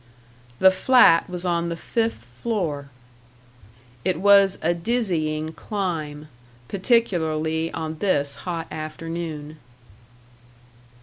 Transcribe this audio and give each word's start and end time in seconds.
The 0.57 0.71
flat 0.71 1.29
was 1.29 1.45
on 1.45 1.69
the 1.69 1.77
fifth 1.77 2.23
floor. 2.23 2.89
It 4.03 4.19
was 4.19 4.57
a 4.63 4.73
dizzying 4.73 5.53
climb 5.53 6.27
particularly 6.67 7.71
on 7.73 7.99
this 7.99 8.33
hot 8.49 8.65
afternoon. 8.71 9.57